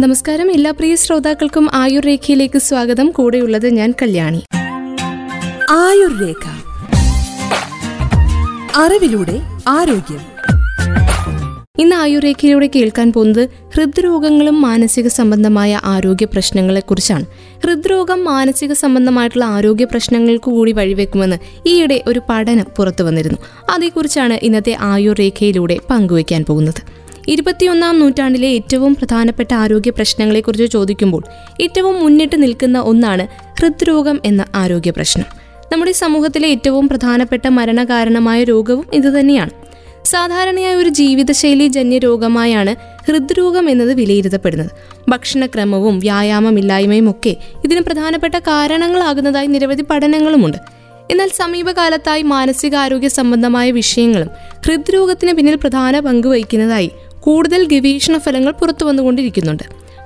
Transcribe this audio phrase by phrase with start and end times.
[0.00, 0.50] നമസ്കാരം.
[0.50, 3.10] എല്ലാ പ്രിയ ശ്രോതാക്കൾക്കും ആയുർ രേഖയിലേക്ക് സ്വാഗതം.
[3.10, 4.40] കൂടെയുള്ളത് ഞാൻ കല്യാണി.
[5.70, 6.44] ആയുർ രേഖ
[8.76, 10.22] അറിവിലൂടെ ആരോഗ്യം.
[11.78, 17.24] ഇന്ന് ആയുർരേഖയിലൂടെ കേൾക്കാൻ പോകുന്നത് ഹൃദ്രോഗങ്ങളും മാനസിക സംബന്ധമായ ആരോഗ്യ പ്രശ്നങ്ങളെക്കുറിച്ചാണ്
[17.64, 23.38] ഹൃദ്രോഗം മാനസിക സംബന്ധമായിട്ടുള്ള ആരോഗ്യ പ്രശ്നങ്ങൾക്ക് കൂടി വഴിവെക്കുമെന്ന് ഈയിടെ ഒരു പഠനം പുറത്തു വന്നിരുന്നു.
[23.70, 27.03] അതേക്കുറിച്ചാണ് ഇന്നത്തെ ആയുർരേഖയിലൂടെ പങ്കുവയ്ക്കാൻ പോകുന്നത്.
[27.28, 31.22] ഇരുപത്തിയൊന്നാം നൂറ്റാണ്ടിലെ ഏറ്റവും പ്രധാനപ്പെട്ട ആരോഗ്യ പ്രശ്നങ്ങളെക്കുറിച്ച് ചോദിക്കുമ്പോൾ
[31.60, 33.26] ഏറ്റവും മുന്നിട്ട് നിൽക്കുന്ന ഒന്നാണ്
[33.60, 35.24] ഹൃദ്രോഗം എന്ന ആരോഗ്യ പ്രശ്നം.
[35.72, 39.50] നമ്മുടെ സമൂഹത്തിലെ ഏറ്റവും പ്രധാനപ്പെട്ട മരണകാരണമായ രോഗവും ഇതുതന്നെയാണ്
[40.04, 44.70] സാധാരണയായ ഒരു ജീവിതശൈലി ജന്യ രോഗമായാണ് ഹൃദ്രോഗം എന്നത് വിലയിരുത്തപ്പെടുന്നത്.
[45.08, 50.56] ഭക്ഷണക്രമവും വ്യായാമമില്ലായ്മയും ഒക്കെ ഇതിന് പ്രധാനപ്പെട്ട കാരണങ്ങളാകുന്നതായി നിരവധി പഠനങ്ങളുമുണ്ട്.
[51.10, 54.30] എന്നാൽ സമീപകാലത്തായി മാനസികാരോഗ്യ സംബന്ധമായ വിഷയങ്ങളും
[54.66, 56.90] ഹൃദ്രോഗത്തിന് പിന്നിൽ പ്രധാന പങ്ക് വഹിക്കുന്നതായി
[57.24, 59.62] കൂടുതൽ ഗവേഷണ ഫലങ്ങൾ പുറത്തു വന്നുകൊണ്ടിരിക്കുന്നുണ്ട്.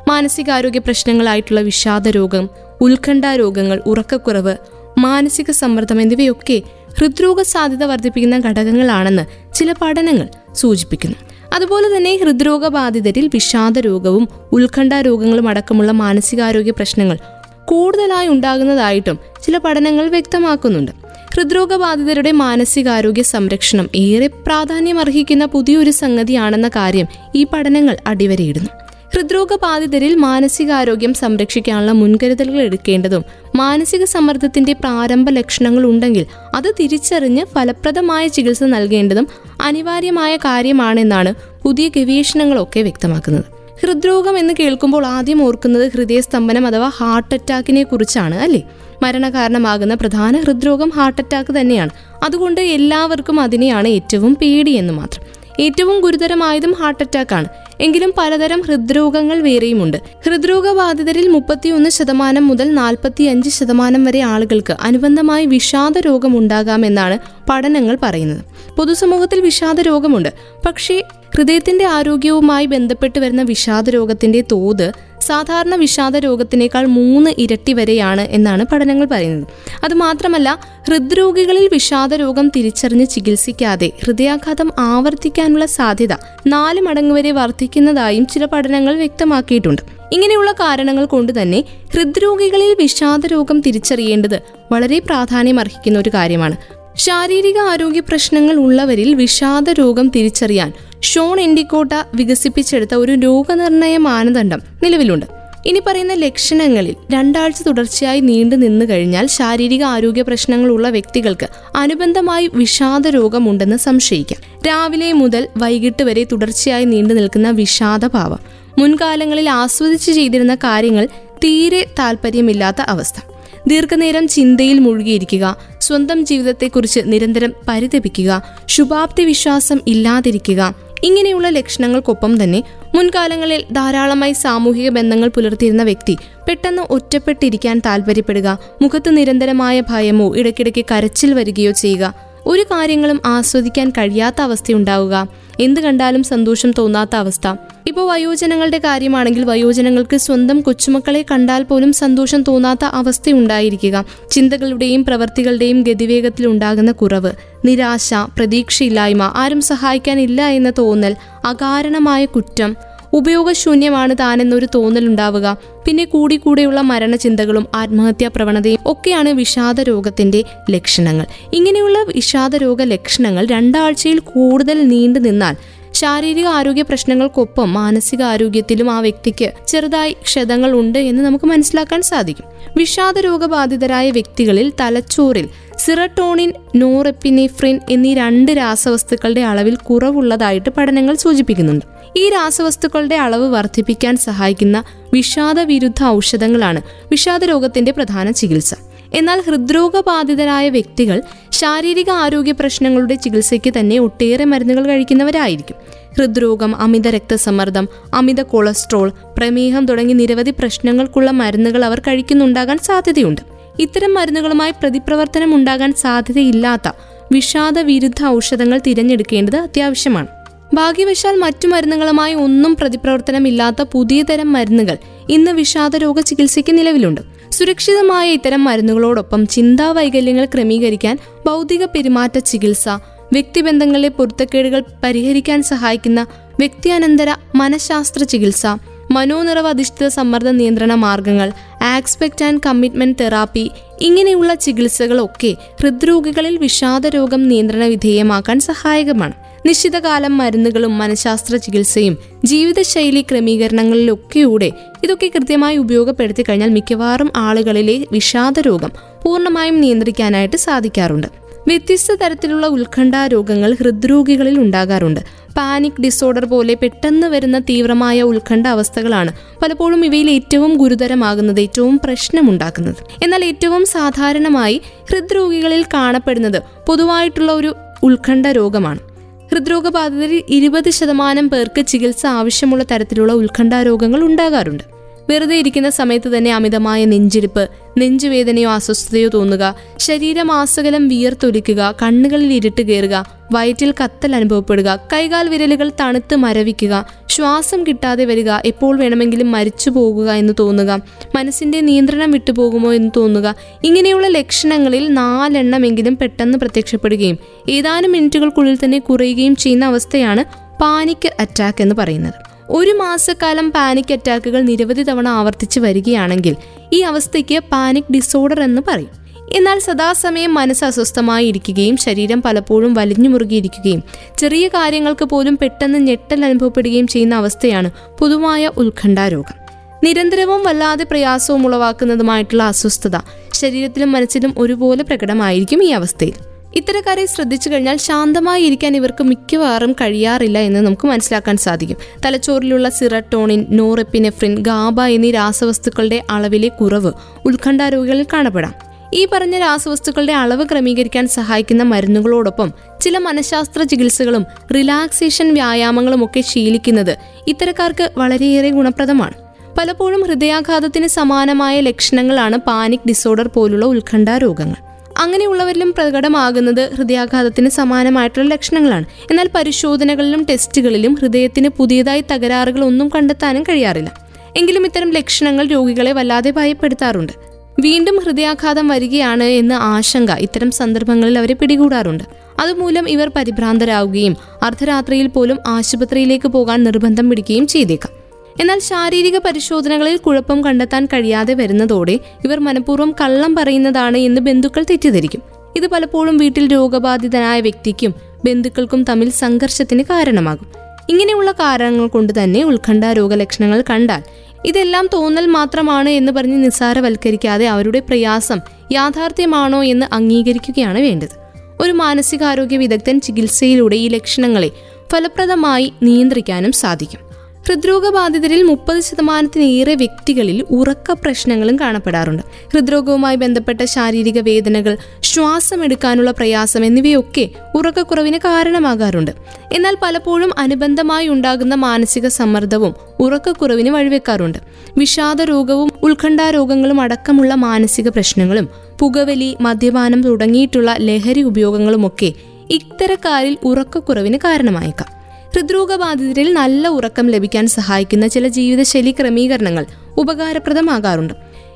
[0.08, 2.48] മാനസികാരോഗ്യ പ്രശ്നങ്ങളായിട്ടുള്ള വിഷാദ രോഗം
[2.80, 4.56] ഉത്കണ്ഠ രോഗങ്ങൾ ഉറക്കക്കുറവ്
[4.98, 6.62] മാനസിക സമ്മർദ്ദം എന്നിവയൊക്കെ
[6.98, 11.16] ഹൃദ്രോഗ സാധ്യത വർദ്ധിപ്പിക്കുന്ന ഘടകങ്ങളാണെന്ന് ചില പഠനങ്ങൾ സൂചിപ്പിക്കുന്നു.
[11.54, 17.18] അതുപോലെ തന്നെ ഹൃദ്രോഗ ബാധിതരിൽ വിഷാദ രോഗവും ഉത്കണ്ഠ രോഗങ്ങളും അടക്കമുള്ള മാനസികാരോഗ്യ പ്രശ്നങ്ങൾ
[17.64, 20.92] കൂടുതലായി ഉണ്ടാകുന്നതായിട്ടും ചില പഠനങ്ങൾ വ്യക്തമാക്കുന്നുണ്ട്.
[21.38, 28.70] ഹൃദ്രോഗബാധിതരുടെ മാനസികാരോഗ്യ സംരക്ഷണം ഏറെ പ്രാധാന്യമർഹിക്കുന്ന പുതിയൊരു സംഗതിയാണെന്ന കാര്യം ഈ പഠനങ്ങൾ അടിവരയിടുന്നു.
[29.14, 33.24] ഹൃദ്രോഗബാധിതരിൽ മാനസികാരോഗ്യം സംരക്ഷിക്കാനുള്ള മുൻകരുതലുകൾ എടുക്കേണ്ടതും
[33.56, 39.28] മാനസിക സമ്മർദ്ദത്തിന്റെ പ്രാരംഭ ലക്ഷണങ്ങൾ ഉണ്ടെങ്കിൽ അത് തിരിച്ചറിഞ്ഞ് ഫലപ്രദമായ ചികിത്സ നൽകേണ്ടതും
[39.62, 43.57] അനിവാര്യമായ കാര്യമാണെന്നാണ് പുതിയ ഗവേഷണങ്ങളൊക്കെ വ്യക്തമാക്കുന്നത്.
[43.82, 48.62] ഹൃദ്രോഗം എന്ന് കേൾക്കുമ്പോൾ ആദ്യം ഓർക്കുന്നത് ഹൃദയസ്തംഭനം അഥവാ ഹാർട്ട് അറ്റാക്കിനെ കുറിച്ചാണ് അല്ലേ?
[49.02, 51.90] മരണകാരണമാകുന്ന പ്രധാന ഹൃദ്രോഗം ഹാർട്ട് അറ്റാക്ക് തന്നെയാണ്.
[52.24, 55.38] അതുകൊണ്ട് എല്ലാവർക്കും അതിനെയാണ് ഏറ്റവും പേടിയെന്ന് മാത്രം.
[55.60, 57.48] ഏറ്റവും ഗുരുതരമായതും ഹാർട്ട് അറ്റാക്കാണ്.
[57.80, 59.96] എങ്കിലും പലതരം ഹൃദ്രോഗങ്ങൾ വേറെയുമുണ്ട്.
[60.26, 67.18] ഹൃദ്രോഗബാധിതരിൽ മുപ്പത്തിയൊന്ന് ശതമാനം മുതൽ നാൽപ്പത്തി അഞ്ച് ശതമാനം വരെ ആളുകൾക്ക് അനുബന്ധമായി വിഷാദ രോഗം ഉണ്ടാകാമെന്നാണ്
[67.50, 68.44] പഠനങ്ങൾ പറയുന്നത്.
[68.76, 70.28] പൊതുസമൂഹത്തിൽ വിഷാദ രോഗമുണ്ട്.
[70.66, 71.02] പക്ഷേ
[71.36, 79.06] ഹൃദയത്തിന്റെ ആരോഗ്യവുമായി ബന്ധപ്പെട്ട് വരുന്ന വിഷാദ രോഗത്തിന്റെ തോത് സാധാരണ വിഷാദ രോഗത്തിനേക്കാൾ മൂന്ന് ഇരട്ടി വരെയാണ് എന്നാണ് പഠനങ്ങൾ
[79.06, 79.48] പറയുന്നത്.
[79.84, 80.58] അതുമാത്രമല്ല
[80.88, 86.14] ഹൃദ്രോഗികളിൽ വിഷാദ രോഗം തിരിച്ചറിഞ്ഞ് ചികിത്സിക്കാതെ ഹൃദയാഘാതം ആവർത്തിക്കാനുള്ള സാധ്യത
[86.46, 89.82] നാല് മടങ്ങ് വരെ വർദ്ധിക്കുന്നതായും ചില പഠനങ്ങൾ വ്യക്തമാക്കിയിട്ടുണ്ട്.
[90.12, 91.64] ഇങ്ങനെയുള്ള കാരണങ്ങൾ കൊണ്ട് തന്നെ
[91.94, 94.40] ഹൃദ്രോഗികളിൽ വിഷാദ രോഗം തിരിച്ചറിയേണ്ടത്
[94.72, 96.77] വളരെ പ്രാധാന്യം അർഹിക്കുന്ന ഒരു കാര്യമാണ്.
[96.98, 100.72] ശാരീരിക ആരോഗ്യ പ്രശ്നങ്ങൾ ഉള്ളവരിൽ വിഷാദ രോഗം തിരിച്ചറിയാൻ
[101.02, 105.26] ഷോൺ എൻഡിക്കോട്ട വികസിപ്പിച്ചെടുത്ത ഒരു രോഗനിർണയ മാനദണ്ഡം നിലവിലുണ്ട്.
[105.66, 113.76] ഇനി പറയുന്ന ലക്ഷണങ്ങളിൽ രണ്ടാഴ്ച തുടർച്ചയായി നീണ്ടു നിന്നു കഴിഞ്ഞാൽ ശാരീരിക ആരോഗ്യ പ്രശ്നങ്ങളുള്ള വ്യക്തികൾക്ക് അനുബന്ധമായി വിഷാദ രോഗമുണ്ടെന്ന്
[113.76, 114.62] സംശയിക്കാം.
[114.66, 118.38] രാവിലെ മുതൽ വൈകിട്ട് വരെ തുടർച്ചയായി നീണ്ടു നിൽക്കുന്ന വിഷാദഭാവം.
[118.78, 121.08] മുൻകാലങ്ങളിൽ ആസ്വദിച്ച് ചെയ്തിരുന്ന കാര്യങ്ങൾ
[121.44, 123.37] തീരെ താല്പര്യമില്ലാത്ത അവസ്ഥ.
[123.66, 125.56] ദീർഘനേരം ചിന്തയിൽ മുഴുകിയിരിക്കുക.
[125.80, 128.42] സ്വന്തം ജീവിതത്തെക്കുറിച്ച് നിരന്തരം പരിതപിക്കുക.
[128.68, 130.74] ശുഭാപ്തി വിശ്വാസം ഇല്ലാതിരിക്കുക.
[131.04, 132.62] ഇങ്ങനെയുള്ള ലക്ഷണങ്ങൾക്കൊപ്പം തന്നെ
[132.94, 136.16] മുൻകാലങ്ങളിൽ ധാരാളമായി സാമൂഹിക ബന്ധങ്ങൾ പുലർത്തിയിരുന്ന വ്യക്തി
[136.48, 142.27] പെട്ടെന്ന് ഒറ്റപ്പെട്ടിരിക്കാൻ താല്പര്യപ്പെടുക മുഖത്ത് നിരന്തരമായ ഭയമോ ഇടയ്ക്കിടയ്ക്ക് കരച്ചിൽ വരികയോ ചെയ്യുക.
[142.48, 145.28] ഒരു കാര്യങ്ങളും ആസ്വദിക്കാൻ കഴിയാത്ത അവസ്ഥയുണ്ടാവുക.
[145.60, 147.54] എന്ത് കണ്ടാലും സന്തോഷം തോന്നാത്ത അവസ്ഥ.
[147.86, 154.04] ഇപ്പോൾ വയോജനങ്ങളുടെ കാര്യമാണെങ്കിൽ വയോജനങ്ങൾക്ക് സ്വന്തം കൊച്ചുമക്കളെ കണ്ടാൽ പോലും സന്തോഷം തോന്നാത്ത അവസ്ഥയുണ്ടായിരിക്കുക.
[154.30, 157.32] ചിന്തകളുടെയും പ്രവർത്തികളുടെയും ഗതിവേഗത്തിൽ ഉണ്ടാകുന്ന കുറവ്.
[157.64, 162.76] നിരാശ പ്രതീക്ഷയില്ലായ്മ ആരും സഹായിക്കാനില്ല എന്ന തോന്നൽ അകാരണമായ കുറ്റം
[163.12, 165.56] ഉപയോഗശൂന്യമാണ് താനെന്നൊരു തോന്നലുണ്ടാവുക.
[165.86, 171.26] പിന്നെ കൂടി കൂടെയുള്ള മരണചിന്തകളും ആത്മഹത്യാ പ്രവണതയും ഒക്കെയാണ് വിഷാദ രോഗത്തിന്റെ ലക്ഷണങ്ങൾ.
[171.52, 175.56] ഇങ്ങനെയുള്ള വിഷാദ രോഗ ലക്ഷണങ്ങൾ രണ്ടാഴ്ചയിൽ കൂടുതൽ നീണ്ടു നിന്നാൽ
[175.98, 182.44] ശാരീരിക ആരോഗ്യ പ്രശ്നങ്ങൾക്കൊപ്പം മാനസിക ആരോഗ്യത്തിലും ആ വ്യക്തിക്ക് ചെറുതായി ക്ഷതങ്ങൾ ഉണ്ട് എന്ന് നമുക്ക് മനസ്സിലാക്കാൻ സാധിക്കും.
[182.76, 185.48] വിഷാദ രോഗബാധിതരായ വ്യക്തികളിൽ തലച്ചോറിൽ
[185.78, 191.86] സിറട്ടോണിൻ നോറെപ്പിനിഫ്രിൻ എന്നീ രണ്ട് രാസവസ്തുക്കളുടെ അളവിൽ കുറവുള്ളതായിട്ട് പഠനങ്ങൾ സൂചിപ്പിക്കുന്നുണ്ട്.
[192.16, 198.74] ഈ രാസവസ്തുക്കളുടെ അളവ് വർദ്ധിപ്പിക്കാൻ സഹായിക്കുന്ന വിഷാദ വിരുദ്ധ ഔഷധങ്ങളാണ് വിഷാദ രോഗത്തിന്റെ പ്രധാന ചികിത്സ.
[199.14, 201.22] എന്നാൽ ഹൃദ്രോഗബാധിതരായ വ്യക്തികൾ
[201.52, 205.76] ശാരീരിക ആരോഗ്യ പ്രശ്നങ്ങളുടെ ചികിത്സയ്ക്ക് തന്നെ ഒട്ടേറെ മരുന്നുകൾ കഴിക്കുന്നവരായിരിക്കും.
[206.18, 213.40] ഹൃദ്രോഗം അമിത രക്തസമ്മർദ്ദം അമിത കൊളസ്ട്രോൾ പ്രമേഹം തുടങ്ങി നിരവധി പ്രശ്നങ്ങൾക്കുള്ള മരുന്നുകൾ അവർ കഴിക്കുന്നുണ്ടാകാൻ സാധ്യതയുണ്ട്.
[213.78, 216.88] ഇത്തരം മരുന്നുകളുമായി പ്രതിപ്രവർത്തനം ഉണ്ടാകാൻ സാധ്യതയില്ലാത്ത
[217.32, 220.26] വിഷാദ വിരുദ്ധ ഔഷധങ്ങൾ തിരഞ്ഞെടുക്കേണ്ടത് അത്യാവശ്യമാണ്.
[220.74, 224.96] ഭാഗ്യവശാൽ മറ്റു മരുന്നുകളുമായി ഒന്നും പ്രതിപ്രവർത്തനമില്ലാത്ത പുതിയ തരം മരുന്നുകൾ
[225.28, 227.37] ഇന്ന് വിഷാദ രോഗ ചികിത്സയ്ക്ക് നിലവിലുണ്ട്.
[227.52, 232.88] സുരക്ഷിതമായ ഇത്തരം മരുന്നുകളോടൊപ്പം ചിന്താ വൈകല്യങ്ങൾ ക്രമീകരിക്കാൻ ഭൗതിക പെരുമാറ്റ ചികിത്സ
[233.32, 236.20] വ്യക്തിബന്ധങ്ങളിലെ പൊരുത്തക്കേടുകൾ പരിഹരിക്കാൻ സഹായിക്കുന്ന
[236.58, 238.66] വ്യക്തിയാനന്തര മനഃശാസ്ത്ര ചികിത്സ
[239.10, 241.48] മനോനിറവ് അധിഷ്ഠിത സമ്മർദ്ദ നിയന്ത്രണ മാർഗങ്ങൾ
[241.82, 249.47] ആക്സ്പെക്ട് ആൻഡ് കമ്മിറ്റ്മെന്റ് തെറാപ്പി ഇങ്ങനെയുള്ള ചികിത്സകളൊക്കെ ഹൃദ്രോഗികളിൽ വിഷാദരോഗം നിയന്ത്രണ വിധേയമാക്കാൻ സഹായകമാണ്.
[249.68, 254.72] നിശ്ചിതകാലം മരുന്നുകളും മനഃശാസ്ത്ര ചികിത്സയും ജീവിതശൈലി ക്രമീകരണങ്ങളിലൊക്കെയൂടെ
[255.04, 258.92] ഇതൊക്കെ കൃത്യമായി ഉപയോഗപ്പെടുത്തി കഴിഞ്ഞാൽ മിക്കവാറും ആളുകളിലെ വിഷാദ രോഗം
[259.24, 261.26] പൂർണമായും നിയന്ത്രിക്കാനായിട്ട് സാധിക്കാറുണ്ട്.
[261.66, 265.20] വ്യത്യസ്ത തരത്തിലുള്ള ഉത്കണ്ഠ രോഗങ്ങൾ ഹൃദ്രോഗികളിൽ ഉണ്ടാകാറുണ്ട്.
[265.56, 269.32] പാനിക് ഡിസോർഡർ പോലെ പെട്ടെന്ന് വരുന്ന തീവ്രമായ ഉത്കണ്ഠ അവസ്ഥകളാണ്
[269.62, 273.02] പലപ്പോഴും ഇവയിൽ ഏറ്റവും ഗുരുതരമാകുന്നത് ഏറ്റവും പ്രശ്നമുണ്ടാക്കുന്നത്.
[273.22, 274.80] എന്നാൽ ഏറ്റവും സാധാരണമായി
[275.10, 279.07] ഹൃദ്രോഗികളിൽ കാണപ്പെടുന്നത് പൊതുവായിട്ടുള്ള ഒരു ഉത്കണ്ഠ രോഗമാണ്.
[279.52, 284.97] ഹൃദ്രോഗബാധിതരിൽ ഇരുപത് ശതമാനം പേർക്ക് ചികിത്സ ആവശ്യമുള്ള തരത്തിലുള്ള ഉത്കണ്ഠ രോഗങ്ങൾ ഉണ്ടാകാറുണ്ട്.
[285.30, 293.26] വെറുതെ ഇരിക്കുന്ന സമയത്ത് തന്നെ അമിതമായ നെഞ്ചിരിപ്പ് നെഞ്ചുവേദനയോ അസ്വസ്ഥതയോ തോന്നുക ശരീരം ആസകലം വിയർത്തൊലിക്കുക കണ്ണുകളിൽ ഇരുട്ട് കയറുക
[293.52, 300.52] വയറ്റിൽ കത്തൽ അനുഭവപ്പെടുക കൈകാൽ വിരലുകൾ തണുത്ത് മരവിക്കുക ശ്വാസം കിട്ടാതെ വരിക എപ്പോൾ വേണമെങ്കിലും മരിച്ചു പോകുക എന്ന്
[300.58, 301.00] തോന്നുക
[301.34, 303.54] മനസ്സിന്റെ നിയന്ത്രണം വിട്ടുപോകുമോ എന്ന് തോന്നുക
[303.84, 307.38] ഇങ്ങനെയുള്ള ലക്ഷണങ്ങളിൽ നാലെണ്ണമെങ്കിലും പെട്ടെന്ന് പ്രത്യക്ഷപ്പെടുകയും
[307.68, 310.44] ഏതാനും മിനിറ്റുകൾക്കുള്ളിൽ തന്നെ കുറയുകയും ചെയ്യുന്ന അവസ്ഥയാണ്
[310.80, 312.47] പാനിക് അറ്റാക്ക് എന്ന് പറയുന്നത്.
[312.70, 316.56] ഒരു മാസക്കാലം പാനിക് അറ്റാക്കുകൾ നിരവധി തവണ ആവർത്തിച്ച് വരികയാണെങ്കിൽ
[316.92, 319.08] ഈ അവസ്ഥയ്ക്ക് പാനിക് ഡിസോർഡർ എന്ന് പറയും.
[319.52, 324.02] എന്നാൽ സദാസമയം മനസ്സ് അസ്വസ്ഥമായി ഇരിക്കുകയും ശരീരം പലപ്പോഴും വലിഞ്ഞു മുറുകിയിരിക്കുകയും
[324.38, 329.56] ചെറിയ കാര്യങ്ങൾക്ക് പോലും പെട്ടെന്ന് ഞെട്ടൽ അനുഭവപ്പെടുകയും ചെയ്യുന്ന അവസ്ഥയാണ് പൊതുവായ ഉത്കണ്ഠാരോഗം.
[330.04, 333.16] നിരന്തരവും വല്ലാതെ പ്രയാസവും ഉളവാക്കുന്നതുമായിട്ടുള്ള അസ്വസ്ഥത
[333.52, 336.57] ശരീരത്തിലും മനസ്സിലും ഒരുപോലെ പ്രകടമായിരിക്കും ഈ അവസ്ഥയിൽ.
[336.74, 341.96] ഇത്തരക്കാരെ ശ്രദ്ധിച്ചു കഴിഞ്ഞാൽ ശാന്തമായി ഇരിക്കാൻ ഇവർക്ക് മിക്കവാറും കഴിയാറില്ല എന്ന് നമുക്ക് മനസ്സിലാക്കാൻ സാധിക്കും.
[342.24, 347.12] തലച്ചോറിലുള്ള സിറട്ടോണിൻ നോറെപ്പിനെഫ്രിൻ ഗാബ എന്നീ രാസവസ്തുക്കളുടെ അളവിലെ കുറവ്
[347.46, 348.74] ഉത്കണ്ഠാരോഗികളിൽ കാണപ്പെടാം.
[349.14, 357.16] ഈ പറഞ്ഞ രാസവസ്തുക്കളുടെ അളവ് ക്രമീകരിക്കാൻ സഹായിക്കുന്ന മരുന്നുകളോടൊപ്പം ചില മനഃശാസ്ത്ര ചികിത്സകളും റിലാക്സേഷൻ വ്യായാമങ്ങളും ഒക്കെ ശീലിക്കുന്നത്
[357.48, 359.32] ഇത്തരക്കാർക്ക് വളരെയേറെ ഗുണപ്രദമാണ്.
[359.78, 364.87] പലപ്പോഴും ഹൃദയാഘാതത്തിന് സമാനമായ ലക്ഷണങ്ങളാണ് പാനിക് ഡിസോർഡർ പോലുള്ള ഉത്കണ്ഠ രോഗങ്ങൾ
[365.18, 369.04] അങ്ങനെയുള്ളവരിലും പ്രകടമാകുന്നത് ഹൃദയാഘാതത്തിന് സമാനമായിട്ടുള്ള ലക്ഷണങ്ങളാണ്.
[369.30, 374.12] എന്നാൽ പരിശോധനകളിലും ടെസ്റ്റുകളിലും ഹൃദയത്തിന് പുതിയതായി തകരാറുകൾ ഒന്നും കണ്ടെത്താനും കഴിയാറില്ല.
[374.56, 377.32] എങ്കിലും ഇത്തരം ലക്ഷണങ്ങൾ രോഗികളെ വല്ലാതെ ഭയപ്പെടുത്താറുണ്ട്.
[377.80, 382.24] വീണ്ടും ഹൃദയാഘാതം വരികയാണ് എന്ന ആശങ്ക ഇത്തരം സന്ദർഭങ്ങളിൽ അവരെ പിടികൂടാറുണ്ട്.
[382.60, 388.17] അതുമൂലം ഇവർ പരിഭ്രാന്തരാകുകയും അർദ്ധരാത്രിയിൽ പോലും ആശുപത്രിയിലേക്ക് പോകാൻ നിർബന്ധം പിടിക്കുകയും ചെയ്തേക്കാം.
[388.60, 395.42] എന്നാൽ ശാരീരിക പരിശോധനകളിൽ കുഴപ്പം കണ്ടെത്താൻ കഴിയാതെ വരുന്നതോടെ ഇവർ മനഃപൂർവം കള്ളം പറയുന്നതാണ് എന്ന് ബന്ധുക്കൾ തെറ്റിദ്ധരിക്കും.
[395.76, 398.14] ഇത് പലപ്പോഴും വീട്ടിൽ രോഗബാധിതനായ വ്യക്തിക്കും
[398.44, 400.66] ബന്ധുക്കൾക്കും തമ്മിൽ സംഘർഷത്തിന് കാരണമാകും.
[401.10, 404.22] ഇങ്ങനെയുള്ള കാരണങ്ങൾ കൊണ്ട് തന്നെ ഉത്കണ്ഠ രോഗലക്ഷണങ്ങൾ കണ്ടാൽ
[404.64, 408.58] ഇതെല്ലാം തോന്നൽ മാത്രമാണ് എന്ന് പറഞ്ഞ് നിസ്സാരവൽക്കരിക്കാതെ അവരുടെ പ്രയാസം
[408.92, 411.36] യാഥാർത്ഥ്യമാണോ എന്ന് അംഗീകരിക്കുകയാണ് വേണ്ടത്.
[411.80, 414.70] ഒരു മാനസികാരോഗ്യ വിദഗ്ധൻ ചികിത്സയിലൂടെ ഈ ലക്ഷണങ്ങളെ
[415.12, 417.27] ഫലപ്രദമായി നിയന്ത്രിക്കാനും സാധിക്കും.
[417.68, 422.42] ഹൃദ്രോഗബാധിതരിൽ മുപ്പത് ശതമാനത്തിനേറെ വ്യക്തികളിൽ ഉറക്ക പ്രശ്നങ്ങളും കാണപ്പെടാറുണ്ട്.
[422.72, 429.30] ഹൃദ്രോഗവുമായി ബന്ധപ്പെട്ട ശാരീരിക വേദനകൾ ശ്വാസമെടുക്കാനുള്ള പ്രയാസം എന്നിവയൊക്കെ ഉറക്കക്കുറവിന് കാരണമാകാറുണ്ട്.
[429.72, 434.58] എന്നാൽ പലപ്പോഴും അനുബന്ധമായി ഉണ്ടാകുന്ന മാനസിക സമ്മർദ്ദവും ഉറക്കക്കുറവിന് വഴിവെക്കാറുണ്ട്.
[434.98, 438.68] വിഷാദ രോഗവും ഉത്കണ്ഠാരോഗങ്ങളും അടക്കമുള്ള മാനസിക പ്രശ്നങ്ങളും
[438.98, 442.32] പുകവലി മദ്യപാനം തുടങ്ങിയിട്ടുള്ള ലഹരി ഉപയോഗങ്ങളുമൊക്കെ
[442.70, 445.17] ഇത്തരക്കാരിൽ ഉറക്കക്കുറവിന് കാരണമായേക്കാം.
[445.54, 449.86] ഹൃദ്രോഗബാധിതരിൽ നല്ല ഉറക്കം ലഭിക്കാൻ സഹായിക്കുന്ന ചില ജീവിതശൈലി ക്രമീകരണങ്ങൾ
[450.16, 451.34] ഉപകാരപ്രദമാകാറുണ്ട്.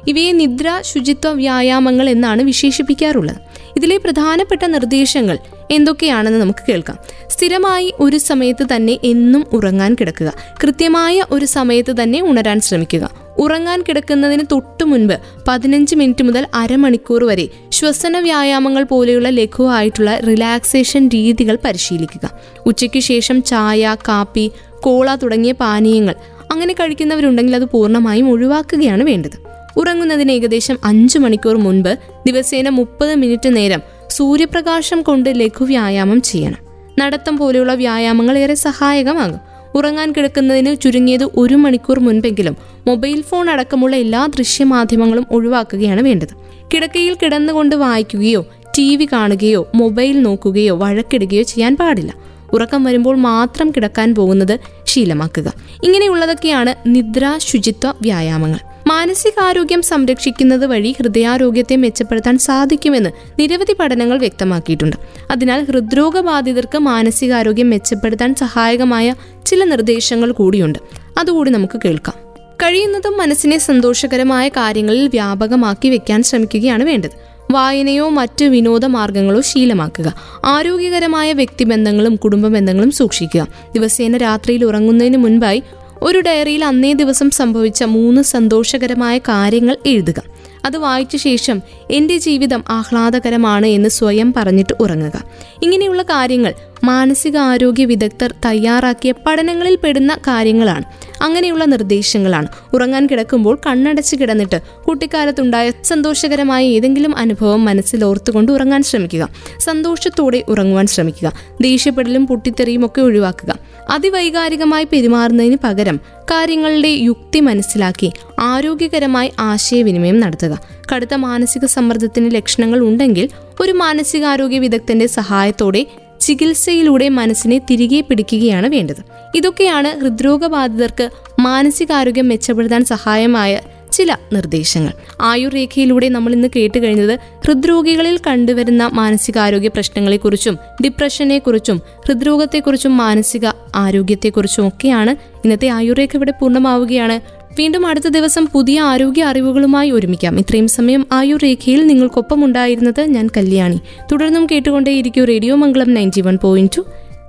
[0.09, 3.37] ഇവയെ നിദ്ര ശുചിത്വ വ്യായാമങ്ങൾ എന്നാണ് വിശേഷിപ്പിക്കാറുള്ളത്.
[3.77, 5.39] ഇതിലെ പ്രധാനപ്പെട്ട നിർദ്ദേശങ്ങൾ
[5.73, 6.99] എന്തൊക്കെയാണെന്ന് നമുക്ക് കേൾക്കാം.
[7.31, 10.33] സ്ഥിരമായി ഒരു സമയത്ത് തന്നെ എന്നും ഉറങ്ങാൻ കിടക്കുക.
[10.63, 13.11] കൃത്യമായ ഒരു സമയത്ത് തന്നെ ഉണരാൻ ശ്രമിക്കുക.
[13.39, 15.15] ഉറങ്ങാൻ കിടക്കുന്നതിന് തൊട്ടു മുൻപ്
[15.49, 22.31] പതിനഞ്ച് മിനിറ്റ് മുതൽ അരമണിക്കൂർ വരെ ശ്വസന വ്യായാമങ്ങൾ പോലെയുള്ള ലഘുവായിട്ടുള്ള റിലാക്സേഷൻ രീതികൾ പരിശീലിക്കുക.
[22.67, 24.51] ഉച്ചയ്ക്ക് ശേഷം ചായ കാപ്പി
[24.81, 26.15] കോള തുടങ്ങിയ പാനീയങ്ങൾ
[26.53, 29.53] അങ്ങനെ കഴിക്കുന്നവരുണ്ടെങ്കിൽ അത് പൂർണമായും ഒഴിവാക്കുകയാണ് വേണ്ടത്.
[29.77, 36.59] ഉറങ്ങുന്നതിന് ഏകദേശം അഞ്ചു മണിക്കൂർ മുൻപ് ദിവസേന മുപ്പത് മിനിറ്റ് നേരം സൂര്യപ്രകാശം കൊണ്ട് ലഘു വ്യായാമം ചെയ്യണം.
[36.99, 39.41] നടത്തം പോലെയുള്ള വ്യായാമങ്ങൾ ഏറെ സഹായകമാകും.
[39.75, 46.29] ഉറങ്ങാൻ കിടക്കുന്നതിന് ചുരുങ്ങിയത് ഒരു മണിക്കൂർ മുൻപെങ്കിലും മൊബൈൽ ഫോൺ അടക്കമുള്ള എല്ലാ ദൃശ്യമാധ്യമങ്ങളും ഒഴിവാക്കുകയാണ് വേണ്ടത്.
[46.75, 48.47] കിടക്കയിൽ കിടന്നുകൊണ്ട് വായിക്കുകയോ
[48.79, 52.15] ടി വി കാണുകയോ മൊബൈൽ നോക്കുകയോ വഴക്കിടുകയോ ചെയ്യാൻ പാടില്ല.
[52.53, 55.53] ഉറക്കം വരുമ്പോൾ മാത്രം കിടക്കാൻ പോകുന്നത് ശീലമാക്കുക.
[55.85, 58.72] ഇങ്ങനെയുള്ളതൊക്കെയാണ് നിദ്ര ശുചിത്വ വ്യായാമങ്ങൾ.
[58.89, 64.97] മാനസികാരോഗ്യം സംരക്ഷിക്കുന്നത് വഴി ഹൃദയാരോഗ്യത്തെ മെച്ചപ്പെടുത്താൻ സാധിക്കുമെന്ന് നിരവധി പഠനങ്ങൾ വ്യക്തമാക്കിയിട്ടുണ്ട്.
[65.31, 69.15] അതിനാൽ ഹൃദ്രോഗബാധിതർക്ക് മാനസികാരോഗ്യം മെച്ചപ്പെടുത്താൻ സഹായകമായ
[69.47, 70.79] ചില നിർദ്ദേശങ്ങൾ കൂടിയുണ്ട്.
[71.19, 72.15] അതുകൂടി നമുക്ക് കേൾക്കാം.
[72.63, 77.11] കഴിയുന്നതും മനസ്സിനെ സന്തോഷകരമായ കാര്യങ്ങളിൽ വ്യാപകമാക്കി വെക്കാൻ ശ്രമിക്കുകയാണ് വേണ്ടത്.
[77.51, 80.15] വായനയോ മറ്റ് വിനോദ മാർഗങ്ങളോ ശീലമാക്കുക.
[80.45, 83.47] ആരോഗ്യകരമായ വ്യക്തിബന്ധങ്ങളും കുടുംബ ബന്ധങ്ങളും സൂക്ഷിക്കുക.
[83.75, 85.63] ദിവസേന രാത്രിയിൽ ഉറങ്ങുന്നതിന് മുൻപായി
[86.03, 90.23] ഒരു ഡയറിയിൽ അന്നേ ദിവസം സംഭവിച്ച മൂന്ന് സന്തോഷകരമായ കാര്യങ്ങൾ എഴുതുക.
[90.65, 95.25] അത് വായിച്ച ശേഷം എന്റെ ജീവിതം ആഹ്ലാദകരമാണ് എന്ന് സ്വയം പറഞ്ഞിട്ട് ഉറങ്ങുക.
[95.63, 96.55] ഇങ്ങനെയുള്ള കാര്യങ്ങൾ
[96.85, 100.85] മാനസിക ആരോഗ്യ വിദഗ്ധർ തയ്യാറാക്കിയ പഠനങ്ങളിൽ പെടുന്ന കാര്യങ്ങളാണ്.
[101.23, 102.49] അങ്ങനെയുള്ള നിർദ്ദേശങ്ങളാണ്.
[102.73, 109.29] ഉറങ്ങാൻ കിടക്കുമ്പോൾ കണ്ണടച്ച് കിടന്നിട്ട് കുട്ടിക്കാലത്തുണ്ടായ സന്തോഷകരമായ ഏതെങ്കിലും അനുഭവം മനസ്സിൽ ഓർത്തുകൊണ്ട് ഉറങ്ങാൻ ശ്രമിക്കുക.
[109.59, 111.33] സന്തോഷത്തോടെ ഉറങ്ങുവാൻ ശ്രമിക്കുക.
[111.61, 113.59] ദേഷ്യപ്പെടലും പൊട്ടിത്തെറിയും ഒക്കെ ഒഴിവാക്കുക.
[113.91, 120.61] അതിവൈകാരികമായി പെരുമാറുന്നതിന് പകരം കാര്യങ്ങളുടെ യുക്തി മനസ്സിലാക്കി ആരോഗ്യകരമായി ആശയവിനിമയം നടത്തുക.
[120.93, 123.29] കടുത്ത മാനസിക സമ്മർദ്ദത്തിന് ലക്ഷണങ്ങൾ ഉണ്ടെങ്കിൽ
[123.61, 125.87] ഒരു മാനസികാരോഗ്യ വിദഗ്ധന്റെ സഹായത്തോടെ
[126.21, 129.03] ചികിത്സയിലൂടെ മനസ്സിനെ തിരികെ പിടിക്കുകയാണ് വേണ്ടത്.
[129.35, 131.11] ഇതൊക്കെയാണ് ഹൃദ്രോഗബാധിതർക്ക്
[131.41, 133.61] മാനസികാരോഗ്യം മെച്ചപ്പെടുത്താൻ സഹായമായ
[133.93, 134.93] ചില നിർദ്ദേശങ്ങൾ.
[135.21, 145.69] ആയുർരേഖയിലൂടെ നമ്മൾ ഇന്ന് കേട്ട് കഴിഞ്ഞത് ഹൃദ്രോഗികളിൽ കണ്ടുവരുന്ന മാനസികാരോഗ്യ പ്രശ്നങ്ങളെക്കുറിച്ചും ഡിപ്രഷനെക്കുറിച്ചും ഹൃദ്രോഗത്തെക്കുറിച്ചും മാനസിക ആരോഗ്യത്തെക്കുറിച്ചും ഒക്കെയാണ് ഇന്നത്തെ
[145.69, 147.43] ആയുർരേഖ ഇവിടെ പൂർണമാവുകയാണ്.
[147.59, 150.39] വീണ്ടും അടുത്ത ദിവസം പുതിയ ആരോഗ്യ അറിവുകളുമായി ഒരുമിക്കാം.
[150.39, 153.81] ഇത്രയും സമയം ആയുർരേഖയിൽ നിങ്ങൾക്കൊപ്പം ഉണ്ടായിരുന്നത് ഞാൻ കല്യാണി.
[154.13, 156.85] തുടർന്നും കേട്ടുകൊണ്ടേയിരിക്കും radio Mangalam ninety one point two.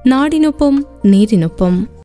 [0.08, 1.88] നാടിനൊപ്പം നേരിനൊപ്പം.